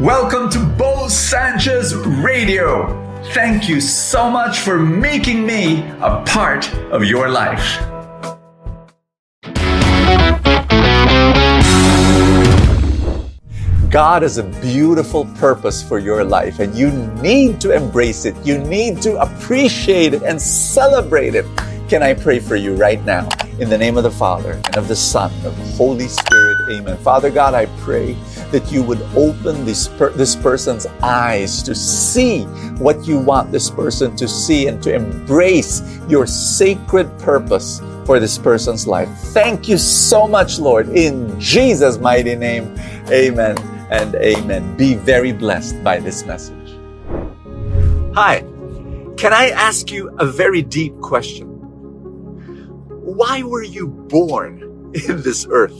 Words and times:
Welcome 0.00 0.48
to 0.50 0.60
Bo 0.64 1.08
Sanchez 1.08 1.92
Radio. 1.92 2.86
Thank 3.34 3.68
you 3.68 3.80
so 3.80 4.30
much 4.30 4.60
for 4.60 4.78
making 4.78 5.44
me 5.44 5.80
a 6.00 6.22
part 6.24 6.72
of 6.92 7.02
your 7.02 7.28
life. 7.28 7.80
God 13.90 14.22
has 14.22 14.38
a 14.38 14.44
beautiful 14.62 15.24
purpose 15.34 15.82
for 15.82 15.98
your 15.98 16.22
life, 16.22 16.60
and 16.60 16.76
you 16.76 16.92
need 17.20 17.60
to 17.62 17.74
embrace 17.74 18.24
it. 18.24 18.36
You 18.46 18.58
need 18.58 19.02
to 19.02 19.20
appreciate 19.20 20.14
it 20.14 20.22
and 20.22 20.40
celebrate 20.40 21.34
it. 21.34 21.44
Can 21.88 22.04
I 22.04 22.14
pray 22.14 22.38
for 22.38 22.54
you 22.54 22.76
right 22.76 23.04
now? 23.04 23.28
In 23.58 23.68
the 23.68 23.78
name 23.78 23.96
of 23.96 24.04
the 24.04 24.12
Father, 24.12 24.52
and 24.52 24.76
of 24.76 24.86
the 24.86 24.94
Son, 24.94 25.32
and 25.38 25.46
of 25.46 25.56
the 25.56 25.76
Holy 25.76 26.06
Spirit. 26.06 26.58
Amen. 26.70 26.96
Father 26.98 27.30
God, 27.32 27.54
I 27.54 27.66
pray 27.80 28.16
that 28.50 28.70
you 28.72 28.82
would 28.82 29.02
open 29.14 29.64
this, 29.64 29.88
per- 29.88 30.10
this 30.10 30.34
person's 30.36 30.86
eyes 31.02 31.62
to 31.62 31.74
see 31.74 32.44
what 32.78 33.06
you 33.06 33.18
want 33.18 33.52
this 33.52 33.70
person 33.70 34.16
to 34.16 34.26
see 34.26 34.68
and 34.68 34.82
to 34.82 34.94
embrace 34.94 36.00
your 36.08 36.26
sacred 36.26 37.06
purpose 37.18 37.80
for 38.06 38.18
this 38.18 38.38
person's 38.38 38.86
life. 38.86 39.08
Thank 39.32 39.68
you 39.68 39.76
so 39.76 40.26
much, 40.26 40.58
Lord. 40.58 40.88
In 40.88 41.38
Jesus' 41.38 41.98
mighty 41.98 42.34
name, 42.34 42.74
amen 43.10 43.58
and 43.90 44.14
amen. 44.14 44.76
Be 44.76 44.94
very 44.94 45.32
blessed 45.32 45.82
by 45.84 45.98
this 45.98 46.24
message. 46.24 46.54
Hi, 48.14 48.40
can 49.18 49.32
I 49.32 49.50
ask 49.50 49.90
you 49.90 50.08
a 50.18 50.24
very 50.24 50.62
deep 50.62 50.98
question? 51.00 51.46
Why 52.88 53.42
were 53.42 53.62
you 53.62 53.88
born 53.88 54.62
in 54.94 55.22
this 55.22 55.46
earth? 55.50 55.76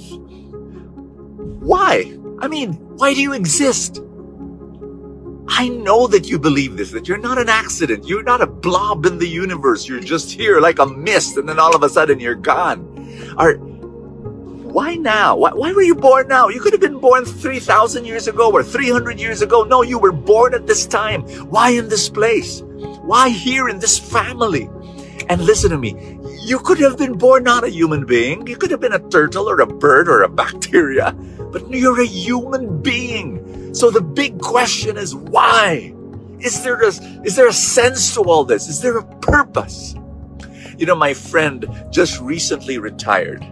Why? 1.61 2.18
I 2.41 2.49
mean, 2.49 2.75
why 2.97 3.15
do 3.15 3.23
you 3.23 3.33
exist? 3.33 4.01
I 5.49 5.69
know 5.69 6.07
that 6.07 6.29
you 6.29 6.39
believe 6.39 6.77
this, 6.77 6.93
that 6.93 7.09
you're 7.09 7.19
not 7.19 7.39
an 7.39 7.49
accident. 7.49 8.07
You're 8.07 8.23
not 8.23 8.41
a 8.41 8.47
blob 8.47 9.07
in 9.07 9.19
the 9.19 9.27
universe. 9.27 9.89
You're 9.89 10.01
just 10.01 10.31
here 10.31 10.61
like 10.61 10.79
a 10.79 10.87
mist 10.87 11.37
and 11.37 11.49
then 11.49 11.59
all 11.59 11.75
of 11.75 11.83
a 11.83 11.89
sudden 11.89 12.21
you're 12.21 12.35
gone. 12.35 13.35
Are, 13.37 13.55
why 13.55 14.95
now? 14.97 15.37
Why, 15.37 15.53
why 15.53 15.73
were 15.73 15.83
you 15.83 15.95
born 15.95 16.29
now? 16.29 16.49
You 16.49 16.61
could 16.61 16.73
have 16.73 16.81
been 16.81 17.01
born 17.01 17.25
3,000 17.25 18.05
years 18.05 18.29
ago 18.29 18.53
or 18.53 18.63
300 18.63 19.19
years 19.19 19.43
ago. 19.43 19.65
No, 19.65 19.83
you 19.83 19.99
were 19.99 20.13
born 20.13 20.55
at 20.55 20.67
this 20.67 20.87
time. 20.87 21.23
Why 21.49 21.71
in 21.71 21.89
this 21.89 22.09
place? 22.09 22.63
Why 22.63 23.31
here 23.31 23.69
in 23.69 23.79
this 23.79 23.99
family? 23.99 24.69
And 25.29 25.41
listen 25.41 25.71
to 25.71 25.79
me. 25.79 26.19
You 26.45 26.59
could 26.59 26.79
have 26.79 26.99
been 26.99 27.15
born 27.15 27.45
not 27.45 27.65
a 27.65 27.71
human 27.71 28.05
being. 28.07 28.47
You 28.47 28.57
could 28.57 28.71
have 28.71 28.81
been 28.81 28.93
a 28.93 29.09
turtle 29.09 29.49
or 29.49 29.61
a 29.61 29.67
bird 29.67 30.09
or 30.09 30.23
a 30.23 30.29
bacteria, 30.29 31.17
but 31.53 31.69
you're 31.71 32.01
a 32.01 32.07
human 32.07 32.81
being. 32.83 33.75
So 33.75 33.91
the 33.91 34.01
big 34.01 34.41
question 34.41 34.97
is 34.97 35.15
why? 35.15 35.95
Is 36.41 36.63
there 36.63 36.81
a, 36.81 36.89
is 37.25 37.37
there 37.37 37.49
a 37.49 37.53
sense 37.53 38.15
to 38.15 38.21
all 38.23 38.45
this? 38.45 38.69
Is 38.69 38.81
there 38.81 38.99
a 38.99 39.05
purpose? 39.19 39.95
You 40.77 40.87
know, 40.87 40.95
my 40.95 41.15
friend 41.15 41.67
just 41.91 42.21
recently 42.21 42.79
retired 42.79 43.45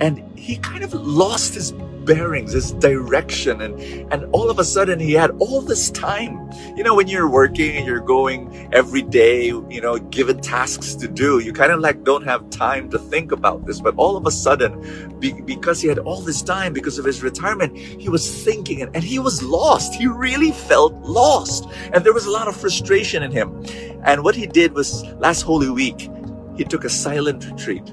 and 0.00 0.38
he 0.38 0.56
kind 0.56 0.82
of 0.82 0.94
lost 0.94 1.54
his 1.54 1.72
bearings, 2.04 2.52
his 2.52 2.72
direction, 2.72 3.60
and 3.60 3.78
and 4.12 4.24
all 4.32 4.50
of 4.50 4.58
a 4.58 4.64
sudden 4.64 4.98
he 4.98 5.12
had 5.12 5.30
all 5.38 5.60
this 5.60 5.90
time. 5.90 6.50
You 6.76 6.82
know, 6.82 6.94
when 6.94 7.08
you're 7.08 7.28
working 7.28 7.76
and 7.76 7.86
you're 7.86 8.00
going 8.00 8.68
every 8.72 9.02
day, 9.02 9.46
you 9.46 9.80
know, 9.80 9.98
given 9.98 10.40
tasks 10.40 10.94
to 10.96 11.08
do, 11.08 11.38
you 11.38 11.52
kind 11.52 11.72
of 11.72 11.80
like 11.80 12.02
don't 12.04 12.24
have 12.24 12.48
time 12.50 12.88
to 12.90 12.98
think 12.98 13.32
about 13.32 13.66
this. 13.66 13.80
But 13.80 13.94
all 13.96 14.16
of 14.16 14.26
a 14.26 14.30
sudden, 14.30 15.18
be, 15.18 15.32
because 15.42 15.80
he 15.80 15.88
had 15.88 15.98
all 15.98 16.20
this 16.20 16.42
time 16.42 16.72
because 16.72 16.98
of 16.98 17.04
his 17.04 17.22
retirement, 17.22 17.76
he 17.76 18.08
was 18.08 18.44
thinking 18.44 18.82
and, 18.82 18.94
and 18.94 19.04
he 19.04 19.18
was 19.18 19.42
lost. 19.42 19.94
He 19.94 20.06
really 20.06 20.52
felt 20.52 20.94
lost, 21.02 21.68
and 21.92 22.04
there 22.04 22.14
was 22.14 22.26
a 22.26 22.30
lot 22.30 22.48
of 22.48 22.56
frustration 22.56 23.22
in 23.22 23.30
him. 23.30 23.64
And 24.04 24.24
what 24.24 24.34
he 24.34 24.46
did 24.46 24.72
was 24.72 25.04
last 25.18 25.42
Holy 25.42 25.70
Week, 25.70 26.08
he 26.56 26.64
took 26.64 26.84
a 26.84 26.90
silent 26.90 27.44
retreat, 27.44 27.92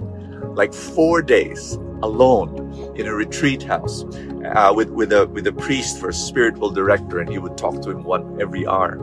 like 0.55 0.73
four 0.73 1.21
days 1.21 1.77
alone 2.03 2.93
in 2.95 3.07
a 3.07 3.13
retreat 3.13 3.63
house 3.63 4.03
uh, 4.45 4.73
with 4.75 4.89
with 4.89 5.11
a 5.11 5.27
with 5.27 5.47
a 5.47 5.51
priest 5.51 5.99
for 5.99 6.09
a 6.09 6.13
spiritual 6.13 6.69
director, 6.69 7.19
and 7.19 7.29
he 7.29 7.37
would 7.37 7.57
talk 7.57 7.81
to 7.81 7.91
him 7.91 8.03
one 8.03 8.39
every 8.41 8.65
hour. 8.67 8.97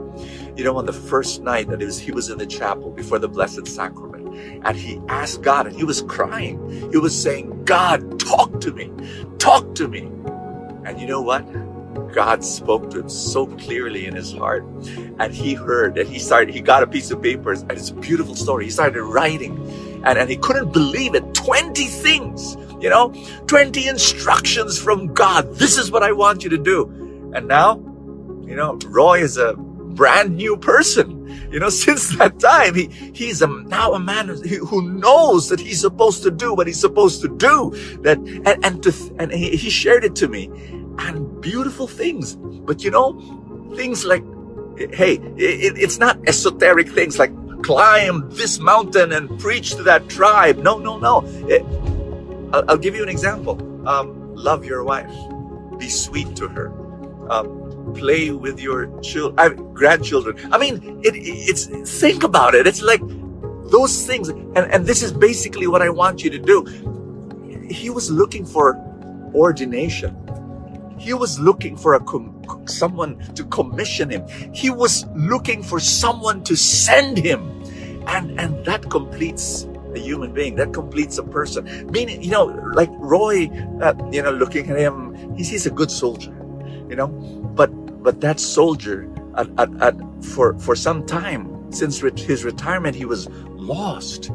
You 0.57 0.65
know, 0.65 0.77
on 0.77 0.87
the 0.87 0.93
first 0.93 1.43
night 1.43 1.69
that 1.69 1.81
was, 1.81 1.99
he 1.99 2.13
was 2.13 2.31
in 2.31 2.39
the 2.39 2.47
chapel 2.47 2.91
before 2.91 3.19
the 3.19 3.29
Blessed 3.29 3.67
Sacrament, 3.67 4.37
and 4.65 4.77
he 4.77 5.01
asked 5.09 5.43
God, 5.43 5.67
and 5.67 5.77
he 5.77 5.85
was 5.85 6.03
crying. 6.03 6.91
He 6.91 6.99
was 6.99 7.21
saying, 7.21 7.65
"God, 7.65 8.19
talk 8.21 8.61
to 8.61 8.73
me, 8.73 8.91
talk 9.39 9.75
to 9.77 9.89
me." 9.89 10.09
And 10.85 11.01
you 11.01 11.07
know 11.07 11.23
what? 11.23 11.45
God 12.13 12.45
spoke 12.45 12.91
to 12.91 13.01
him 13.01 13.09
so 13.09 13.47
clearly 13.47 14.07
in 14.07 14.15
his 14.15 14.33
heart. 14.33 14.65
And 15.19 15.33
he 15.33 15.55
heard 15.55 15.99
and 15.99 16.09
he 16.09 16.19
started, 16.19 16.55
he 16.55 16.61
got 16.61 16.83
a 16.83 16.87
piece 16.87 17.11
of 17.11 17.23
paper 17.23 17.53
and 17.53 17.73
it's 17.73 17.91
a 17.91 17.95
beautiful 17.95 18.35
story. 18.35 18.65
He 18.67 18.71
started 18.71 19.03
writing 19.03 19.57
and, 20.05 20.19
and 20.19 20.31
he 20.31 20.37
couldn't 20.37 20.73
believe 20.73 21.15
it. 21.15 21.35
20 21.35 21.85
things 21.87 22.57
you 22.85 22.91
know, 22.91 23.15
20 23.47 23.89
instructions 23.89 24.79
from 24.79 25.15
God. 25.15 25.55
This 25.55 25.79
is 25.79 25.91
what 25.91 26.03
I 26.03 26.13
want 26.13 26.45
you 26.45 26.51
to 26.51 26.59
do. 26.59 26.85
And 27.35 27.49
now, 27.49 27.77
you 28.47 28.55
know, 28.55 28.79
Roy 28.85 29.21
is 29.21 29.39
a 29.39 29.55
brand 29.55 30.37
new 30.37 30.59
person. 30.59 31.49
You 31.51 31.61
know, 31.61 31.71
since 31.87 32.15
that 32.19 32.39
time, 32.39 32.75
he, 32.75 32.89
he's 33.15 33.41
a, 33.41 33.47
now 33.47 33.95
a 33.95 33.99
man 33.99 34.29
who 34.29 34.83
knows 34.83 35.49
that 35.49 35.61
he's 35.61 35.81
supposed 35.81 36.23
to 36.25 36.31
do 36.31 36.53
what 36.53 36.67
he's 36.67 36.79
supposed 36.79 37.23
to 37.23 37.29
do. 37.29 37.71
That, 38.03 38.19
and, 38.19 38.63
and 38.63 38.83
to, 38.83 39.17
and 39.19 39.33
he, 39.33 39.57
he 39.57 39.71
shared 39.71 40.05
it 40.05 40.15
to 40.17 40.29
me 40.29 40.51
and 40.99 41.41
beautiful 41.41 41.87
things. 41.87 42.37
But 42.37 42.85
you 42.85 42.91
know, 42.91 43.19
things 43.77 44.05
like, 44.05 44.23
hey, 44.93 45.15
it, 45.39 45.79
it's 45.79 45.99
not 45.99 46.19
esoteric 46.29 46.91
things 46.91 47.19
like 47.19 47.33
climb 47.63 48.29
this 48.29 48.59
mountain 48.59 49.11
and 49.11 49.41
preach 49.41 49.75
to 49.77 49.83
that 49.85 50.07
tribe. 50.11 50.59
No, 50.59 50.77
no, 50.77 50.99
no. 50.99 51.23
It, 51.49 51.65
I'll, 52.55 52.71
I'll 52.71 52.79
give 52.79 52.95
you 52.95 53.03
an 53.03 53.09
example. 53.09 53.59
Um, 53.89 54.33
love 54.37 54.65
your 54.65 54.85
wife. 54.85 55.13
Be 55.79 55.89
sweet 55.89 56.37
to 56.37 56.47
her. 56.49 56.73
Um, 57.29 57.93
play 57.95 58.31
with 58.31 58.61
your 58.61 59.01
children, 59.01 59.39
uh, 59.39 59.49
grandchildren. 59.73 60.53
I 60.53 60.59
mean, 60.59 61.01
it, 61.03 61.15
it's 61.17 61.67
think 62.01 62.23
about 62.23 62.55
it. 62.55 62.67
It's 62.67 62.83
like 62.83 63.01
those 63.71 64.07
things, 64.07 64.29
and 64.29 64.57
and 64.57 64.87
this 64.87 65.03
is 65.03 65.13
basically 65.13 65.67
what 65.67 65.83
I 65.83 65.89
want 65.89 66.23
you 66.23 66.31
to 66.31 66.39
do. 66.39 66.65
He 67.69 67.91
was 67.91 68.11
looking 68.11 68.45
for 68.45 68.77
ordination. 69.35 70.15
He 70.99 71.13
was 71.13 71.41
looking 71.41 71.77
for 71.77 71.95
a 71.95 72.01
com- 72.05 72.35
someone 72.67 73.19
to 73.35 73.45
commission 73.47 74.11
him. 74.11 74.29
He 74.55 74.71
was 74.71 75.07
looking 75.17 75.63
for 75.63 75.81
someone 75.81 76.45
to 76.45 76.55
send 76.55 77.19
him, 77.19 77.41
and 78.07 78.39
and 78.39 78.65
that 78.65 78.89
completes 78.91 79.67
a 79.97 80.01
human 80.01 80.33
being. 80.33 80.57
That 80.57 80.73
completes 80.73 81.19
a 81.19 81.23
person. 81.23 81.91
Meaning, 81.91 82.23
you 82.23 82.31
know, 82.31 82.45
like 82.75 82.91
Roy, 82.93 83.49
uh, 83.81 83.95
you 84.11 84.23
know, 84.23 84.33
looking 84.33 84.71
at 84.71 84.79
him, 84.79 85.35
he's, 85.37 85.49
he's 85.49 85.67
a 85.67 85.71
good 85.71 85.91
soldier, 85.91 86.35
you 86.89 86.97
know, 86.97 87.09
but 87.09 87.69
but 88.03 88.21
that 88.21 88.39
soldier, 88.39 89.09
at, 89.37 89.49
at, 89.59 89.83
at, 89.83 89.95
for 90.25 90.59
for 90.59 90.77
some 90.77 91.07
time 91.07 91.73
since 91.73 92.01
his 92.01 92.45
retirement, 92.45 92.95
he 92.95 93.05
was 93.05 93.29
lost. 93.57 94.31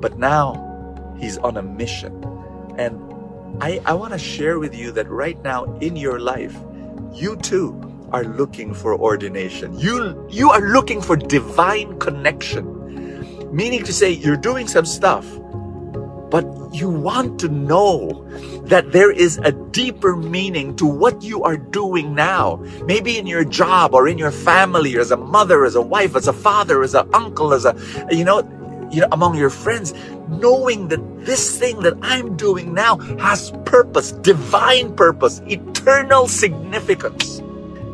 But 0.00 0.18
now 0.18 1.14
he's 1.18 1.38
on 1.38 1.56
a 1.56 1.62
mission, 1.62 2.12
and 2.78 3.00
I 3.60 3.80
I 3.86 3.94
want 3.94 4.12
to 4.12 4.18
share 4.18 4.58
with 4.58 4.74
you 4.74 4.92
that 4.92 5.08
right 5.08 5.40
now 5.42 5.64
in 5.78 5.96
your 5.96 6.20
life, 6.20 6.56
you 7.12 7.36
too 7.36 7.80
are 8.12 8.24
looking 8.24 8.74
for 8.74 8.94
ordination. 8.94 9.78
You 9.78 10.26
you 10.30 10.50
are 10.50 10.60
looking 10.60 11.00
for 11.00 11.16
divine 11.16 11.98
connection 11.98 12.75
Meaning 13.56 13.84
to 13.84 13.92
say, 13.94 14.10
you're 14.10 14.36
doing 14.36 14.68
some 14.68 14.84
stuff, 14.84 15.24
but 16.30 16.44
you 16.74 16.90
want 16.90 17.40
to 17.40 17.48
know 17.48 18.28
that 18.66 18.92
there 18.92 19.10
is 19.10 19.38
a 19.38 19.52
deeper 19.52 20.14
meaning 20.14 20.76
to 20.76 20.84
what 20.84 21.22
you 21.22 21.42
are 21.42 21.56
doing 21.56 22.14
now. 22.14 22.56
Maybe 22.84 23.16
in 23.16 23.26
your 23.26 23.44
job 23.46 23.94
or 23.94 24.08
in 24.08 24.18
your 24.18 24.30
family, 24.30 24.94
or 24.94 25.00
as 25.00 25.10
a 25.10 25.16
mother, 25.16 25.64
as 25.64 25.74
a 25.74 25.80
wife, 25.80 26.16
as 26.16 26.28
a 26.28 26.34
father, 26.34 26.82
as 26.82 26.94
an 26.94 27.08
uncle, 27.14 27.54
as 27.54 27.64
a, 27.64 27.74
you 28.10 28.24
know, 28.24 28.40
you 28.92 29.00
know, 29.00 29.08
among 29.12 29.36
your 29.36 29.48
friends, 29.48 29.94
knowing 30.28 30.88
that 30.88 31.00
this 31.24 31.58
thing 31.58 31.80
that 31.80 31.94
I'm 32.02 32.36
doing 32.36 32.74
now 32.74 32.98
has 33.18 33.52
purpose, 33.64 34.12
divine 34.12 34.94
purpose, 34.94 35.40
eternal 35.46 36.28
significance. 36.28 37.38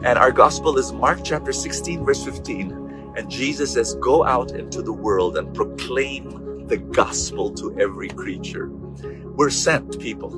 And 0.03 0.19
our 0.19 0.33
gospel 0.33 0.77
is 0.77 0.93
Mark 0.93 1.21
chapter 1.23 1.53
16, 1.53 2.05
verse 2.05 2.25
15. 2.25 2.82
And 3.17 3.31
Jesus 3.31 3.73
says, 3.73 3.95
Go 3.97 4.25
out 4.25 4.53
into 4.53 4.83
the 4.83 4.93
world 4.93 5.37
and 5.37 5.55
proclaim 5.55 6.67
the 6.67 6.79
gospel 6.79 7.53
to 7.55 7.79
every 7.79 8.09
creature. 8.09 8.69
We're 8.69 9.51
sent 9.51 9.99
people. 10.01 10.33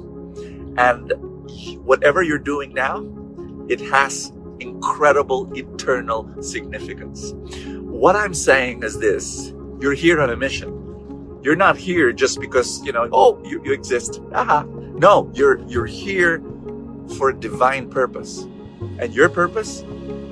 And 0.77 1.13
whatever 1.85 2.23
you're 2.23 2.39
doing 2.39 2.75
now, 2.75 3.05
it 3.69 3.81
has 3.81 4.33
incredible 4.61 5.53
eternal 5.57 6.31
significance. 6.43 7.33
What 7.81 8.17
I'm 8.17 8.35
saying 8.35 8.83
is 8.83 8.99
this 8.99 9.53
you're 9.81 9.95
here 9.95 10.21
on 10.21 10.31
a 10.31 10.37
mission. 10.37 10.81
You're 11.43 11.57
not 11.57 11.77
here 11.77 12.13
just 12.13 12.41
because, 12.41 12.83
you 12.85 12.93
know, 12.93 13.09
oh, 13.13 13.41
you, 13.45 13.63
you 13.65 13.73
exist. 13.73 14.21
Aha. 14.33 14.65
No, 14.65 15.31
you're 15.35 15.61
you're 15.69 15.87
here 15.87 16.43
for 17.19 17.31
a 17.31 17.35
divine 17.35 17.91
purpose. 17.91 18.47
And 18.99 19.13
your 19.13 19.29
purpose 19.29 19.85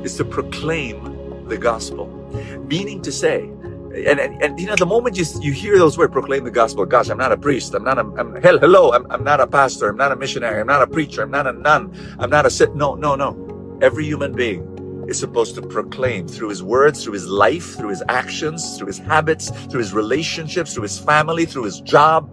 is 0.02 0.16
to 0.16 0.24
proclaim 0.24 1.48
the 1.48 1.58
gospel. 1.58 2.21
Meaning 2.66 3.02
to 3.02 3.12
say, 3.12 3.50
and, 3.94 4.18
and, 4.18 4.42
and, 4.42 4.58
you 4.58 4.66
know 4.66 4.76
the 4.76 4.86
moment 4.86 5.18
you 5.18 5.24
you 5.40 5.52
hear 5.52 5.78
those 5.78 5.98
words 5.98 6.12
proclaim 6.12 6.44
the 6.44 6.50
gospel 6.50 6.86
gosh 6.86 7.10
i'm 7.10 7.18
not 7.18 7.30
a 7.30 7.36
priest 7.36 7.74
i'm 7.74 7.84
not 7.84 7.98
a 7.98 8.00
I'm, 8.18 8.40
hell 8.42 8.58
hello 8.58 8.92
I'm, 8.92 9.06
I'm 9.10 9.22
not 9.22 9.40
a 9.40 9.46
pastor 9.46 9.90
i'm 9.90 9.98
not 9.98 10.12
a 10.12 10.16
missionary 10.16 10.60
i'm 10.60 10.66
not 10.66 10.80
a 10.80 10.86
preacher 10.86 11.22
i'm 11.22 11.30
not 11.30 11.46
a 11.46 11.52
nun 11.52 11.94
i'm 12.18 12.30
not 12.30 12.46
a 12.46 12.50
sit 12.50 12.74
no 12.74 12.94
no 12.94 13.14
no. 13.16 13.78
Every 13.82 14.04
human 14.04 14.32
being 14.32 15.06
is 15.08 15.18
supposed 15.18 15.56
to 15.56 15.62
proclaim 15.62 16.26
through 16.26 16.48
his 16.48 16.62
words 16.62 17.04
through 17.04 17.14
his 17.14 17.26
life 17.26 17.74
through 17.76 17.90
his 17.90 18.02
actions 18.08 18.78
through 18.78 18.86
his 18.86 18.98
habits 18.98 19.50
through 19.66 19.80
his 19.80 19.92
relationships 19.92 20.72
through 20.72 20.84
his 20.84 20.98
family 20.98 21.44
through 21.44 21.64
his 21.64 21.80
job. 21.80 22.30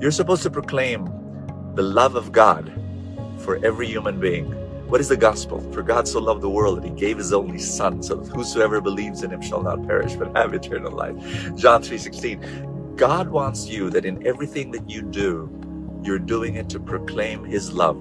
You're 0.00 0.10
supposed 0.10 0.42
to 0.42 0.50
proclaim 0.50 1.06
the 1.74 1.82
love 1.82 2.16
of 2.16 2.32
god 2.32 2.72
for 3.38 3.64
every 3.64 3.86
human 3.86 4.20
being 4.20 4.54
what 4.88 5.00
is 5.00 5.08
the 5.08 5.16
gospel? 5.16 5.60
For 5.72 5.82
God 5.82 6.06
so 6.06 6.20
loved 6.20 6.42
the 6.42 6.48
world 6.48 6.78
that 6.78 6.84
he 6.84 6.90
gave 6.90 7.18
his 7.18 7.32
only 7.32 7.58
son 7.58 8.02
so 8.02 8.14
that 8.14 8.32
whosoever 8.32 8.80
believes 8.80 9.22
in 9.22 9.32
him 9.32 9.42
shall 9.42 9.62
not 9.62 9.86
perish 9.86 10.14
but 10.14 10.36
have 10.36 10.54
eternal 10.54 10.92
life. 10.92 11.16
John 11.56 11.82
3:16. 11.82 12.40
God 12.96 13.28
wants 13.28 13.66
you 13.68 13.90
that 13.90 14.04
in 14.04 14.26
everything 14.26 14.70
that 14.70 14.88
you 14.88 15.02
do, 15.02 15.50
you're 16.02 16.18
doing 16.18 16.54
it 16.54 16.68
to 16.70 16.80
proclaim 16.80 17.44
his 17.44 17.72
love. 17.72 17.96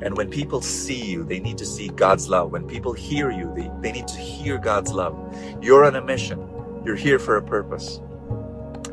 And 0.00 0.16
when 0.16 0.30
people 0.30 0.60
see 0.60 1.04
you, 1.04 1.24
they 1.24 1.40
need 1.40 1.58
to 1.58 1.66
see 1.66 1.88
God's 1.88 2.28
love. 2.28 2.52
When 2.52 2.66
people 2.66 2.92
hear 2.92 3.30
you, 3.30 3.52
they, 3.54 3.70
they 3.80 3.92
need 3.92 4.08
to 4.08 4.18
hear 4.18 4.56
God's 4.56 4.92
love. 4.92 5.16
You're 5.60 5.84
on 5.84 5.96
a 5.96 6.00
mission. 6.00 6.48
You're 6.84 6.96
here 6.96 7.18
for 7.18 7.36
a 7.36 7.42
purpose. 7.42 8.00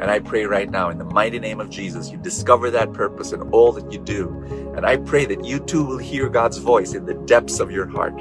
And 0.06 0.12
I 0.12 0.19
pray 0.19 0.46
right 0.46 0.69
now 0.69 0.92
in 0.92 1.00
the 1.00 1.04
mighty 1.04 1.40
name 1.40 1.60
of 1.60 1.72
Jesus, 1.72 2.12
you 2.12 2.19
discover 2.19 2.69
that 2.69 2.94
purpose 2.94 3.31
in 3.31 3.42
all 3.50 3.72
that 3.72 3.92
you 3.92 3.98
do. 3.98 4.30
And 4.78 4.86
I 4.86 4.98
pray 4.98 5.25
that 5.25 5.44
you 5.44 5.60
too 5.60 5.84
will 5.84 5.98
hear 5.98 6.30
God's 6.30 6.60
voice 6.60 6.94
in 6.94 7.07
the 7.07 7.16
depths 7.16 7.60
of 7.60 7.72
your 7.72 7.88
heart 7.88 8.13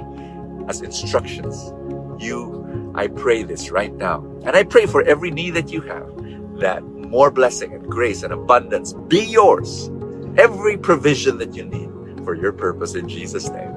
as 0.66 0.80
instructions. 0.80 1.74
You, 2.18 2.90
I 2.94 3.08
pray 3.08 3.42
this 3.42 3.70
right 3.70 3.92
now. 3.92 4.24
And 4.46 4.56
I 4.56 4.62
pray 4.62 4.86
for 4.86 5.02
every 5.02 5.30
need 5.30 5.50
that 5.50 5.70
you 5.70 5.82
have, 5.82 6.08
that 6.58 6.82
more 6.82 7.30
blessing 7.30 7.74
and 7.74 7.86
grace 7.86 8.22
and 8.22 8.32
abundance 8.32 8.94
be 8.94 9.22
yours. 9.22 9.90
Every 10.38 10.78
provision 10.78 11.36
that 11.36 11.54
you 11.54 11.66
need 11.66 12.24
for 12.24 12.34
your 12.34 12.54
purpose 12.54 12.94
in 12.94 13.10
Jesus' 13.10 13.50
name. 13.50 13.74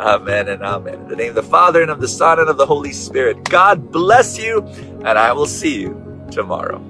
Amen 0.00 0.48
and 0.48 0.64
amen. 0.64 1.02
In 1.02 1.06
the 1.06 1.14
name 1.14 1.28
of 1.28 1.36
the 1.36 1.44
Father 1.44 1.82
and 1.82 1.90
of 1.92 2.00
the 2.00 2.08
Son 2.08 2.40
and 2.40 2.48
of 2.48 2.56
the 2.56 2.66
Holy 2.66 2.92
Spirit. 2.92 3.44
God 3.44 3.92
bless 3.92 4.36
you, 4.40 4.62
and 5.04 5.16
I 5.16 5.32
will 5.32 5.46
see 5.46 5.82
you 5.82 6.26
tomorrow. 6.32 6.84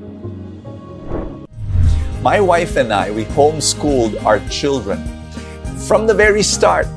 My 2.23 2.41
wife 2.41 2.75
and 2.75 2.93
I, 2.93 3.13
we 3.13 3.25
homeschooled 3.27 4.25
our 4.25 4.41
children 4.49 4.99
from 5.87 6.05
the 6.05 6.15
very 6.15 6.43
start. 6.43 6.89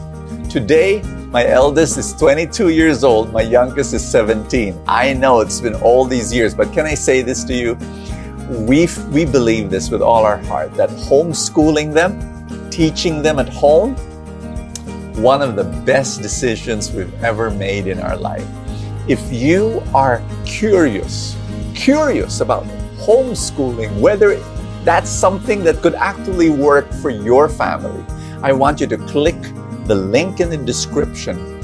Today, 0.50 1.04
my 1.30 1.46
eldest 1.46 2.00
is 2.00 2.14
22 2.14 2.70
years 2.70 3.04
old, 3.04 3.32
my 3.32 3.44
youngest 3.44 3.94
is 3.94 4.04
17. 4.04 4.82
I 4.88 5.14
know 5.14 5.42
it's 5.42 5.62
been 5.62 5.76
all 5.76 6.06
these 6.06 6.34
years, 6.34 6.56
but 6.56 6.74
can 6.74 6.88
I 6.88 6.96
say 6.96 7.22
this 7.22 7.44
to 7.44 7.54
you? 7.54 7.76
We, 8.66 8.88
we 9.12 9.26
believe 9.26 9.70
this 9.70 9.92
with 9.92 10.02
all 10.02 10.26
our 10.26 10.40
heart 10.40 10.74
that 10.74 10.90
homeschooling 10.90 11.94
them, 11.94 12.70
teaching 12.72 13.22
them 13.22 13.38
at 13.38 13.48
home, 13.48 13.96
one 15.22 15.44
of 15.44 15.56
the 15.56 15.66
best 15.86 16.24
decisions 16.24 16.92
we've 16.92 17.24
ever 17.24 17.52
made 17.52 17.86
in 17.86 18.00
our 18.00 18.18
life. 18.18 18.48
If 19.08 19.22
you 19.32 19.84
are 19.94 20.20
curious, 20.46 21.38
curious 21.76 22.42
about 22.42 22.66
homeschooling, 22.98 24.00
whether 24.00 24.32
that's 24.84 25.10
something 25.10 25.64
that 25.64 25.82
could 25.82 25.96
actually 25.96 26.50
work 26.50 26.92
for 26.94 27.10
your 27.10 27.48
family, 27.48 28.04
I 28.42 28.52
want 28.54 28.82
you 28.82 28.88
to 28.88 28.98
click 28.98 29.40
the 29.86 29.96
link 29.96 30.40
in 30.40 30.50
the 30.50 30.58
description 30.58 31.60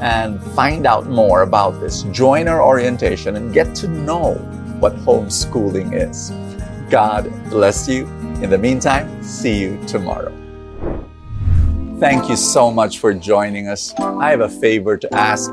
and 0.00 0.42
find 0.54 0.86
out 0.86 1.06
more 1.06 1.42
about 1.42 1.80
this. 1.80 2.02
Join 2.04 2.48
our 2.48 2.62
orientation 2.62 3.36
and 3.36 3.52
get 3.52 3.74
to 3.76 3.88
know 3.88 4.34
what 4.80 4.96
homeschooling 4.96 5.92
is. 5.94 6.30
God 6.90 7.30
bless 7.50 7.88
you. 7.88 8.06
In 8.42 8.50
the 8.50 8.58
meantime, 8.58 9.22
see 9.22 9.60
you 9.60 9.80
tomorrow. 9.86 10.32
Thank 12.00 12.28
you 12.28 12.36
so 12.36 12.72
much 12.72 12.98
for 12.98 13.14
joining 13.14 13.68
us. 13.68 13.94
I 13.98 14.30
have 14.30 14.40
a 14.40 14.48
favor 14.48 14.96
to 14.96 15.14
ask. 15.14 15.52